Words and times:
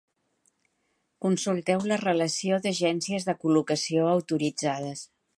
Consulteu 1.25 1.83
la 1.91 1.99
relació 2.03 2.57
d'agències 2.63 3.27
de 3.27 3.35
col·locació 3.43 4.07
autoritzades. 4.15 5.05